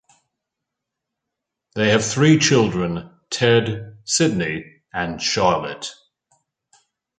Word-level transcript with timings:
They 1.75 1.91
have 1.91 2.03
three 2.03 2.39
children: 2.39 3.11
Ted, 3.29 3.99
Sidney, 4.03 4.65
and 4.91 5.21
Charlotte. 5.21 5.93